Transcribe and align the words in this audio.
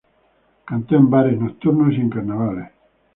Cantó 0.65 0.95
en 0.95 1.11
bares 1.11 1.39
nocturnos 1.39 1.93
y 1.93 1.97
en 1.97 2.09
carnavales. 2.09 2.71